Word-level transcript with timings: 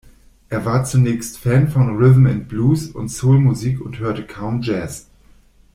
Er 0.49 0.65
war 0.65 0.83
zunächst 0.83 1.37
Fan 1.37 1.67
von 1.67 1.95
Rhythm 1.95 2.25
and 2.25 2.47
Blues 2.47 2.87
und 2.87 3.09
Soulmusik 3.09 3.79
und 3.81 3.99
hörte 3.99 4.25
kaum 4.25 4.63
Jazz. 4.63 5.07